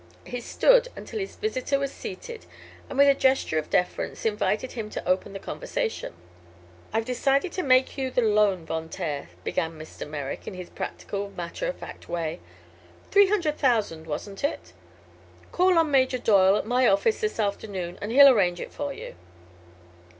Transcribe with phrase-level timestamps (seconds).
[0.25, 2.47] He stood until his visitor was seated
[2.89, 6.13] and with a gesture of deference invited him to open the conversation.
[6.91, 10.09] "I've decided to make you the loan, Von Taer," began Mr.
[10.09, 12.39] Merrick, in his practical, matter of fact way.
[13.11, 14.73] "Three hundred thousand, wasn't it?
[15.51, 19.13] Call on Major Doyle at my office this afternoon and he'll arrange it for you."